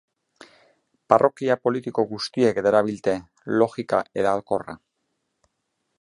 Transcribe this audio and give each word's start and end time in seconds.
Parrokia 1.13 1.57
politiko 1.67 2.05
guztiek 2.13 2.63
darabilte 2.69 3.15
logika 3.63 4.03
hedakorra. 4.19 4.79